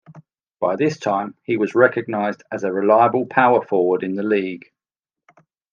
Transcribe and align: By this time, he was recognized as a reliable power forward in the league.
By 0.59 0.77
this 0.77 0.97
time, 0.97 1.35
he 1.43 1.57
was 1.57 1.75
recognized 1.75 2.41
as 2.51 2.63
a 2.63 2.73
reliable 2.73 3.27
power 3.27 3.63
forward 3.63 4.01
in 4.01 4.15
the 4.15 4.23
league. 4.23 4.65